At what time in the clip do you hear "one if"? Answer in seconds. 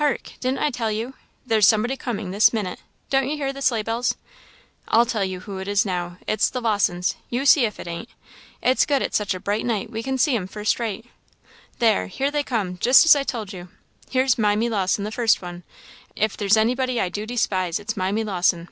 15.42-16.38